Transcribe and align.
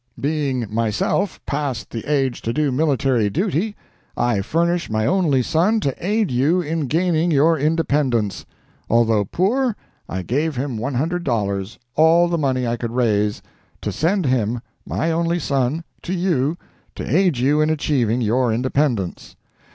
Being 0.19 0.65
myself 0.73 1.39
past 1.45 1.91
the 1.91 2.03
age 2.11 2.41
to 2.41 2.53
do 2.53 2.71
military 2.71 3.29
duty, 3.29 3.75
I 4.17 4.41
furnish 4.41 4.89
my 4.89 5.05
only 5.05 5.43
son 5.43 5.79
to 5.81 5.93
aid 6.03 6.31
you 6.31 6.59
in 6.59 6.87
gaining 6.87 7.29
your 7.29 7.55
independence; 7.59 8.43
although 8.89 9.23
poor, 9.23 9.75
I 10.09 10.23
gave 10.23 10.55
him 10.55 10.79
$100—all 10.79 12.27
the 12.29 12.37
money 12.39 12.65
I 12.65 12.77
could 12.77 12.93
raise—to 12.95 13.91
send 13.91 14.25
him, 14.25 14.61
my 14.87 15.11
only 15.11 15.37
son, 15.37 15.83
to 16.01 16.13
you 16.15 16.57
to 16.95 17.03
aid 17.07 17.37
you 17.37 17.61
in 17.61 17.69
achieving 17.69 18.21
your 18.21 18.51
independence. 18.51 19.35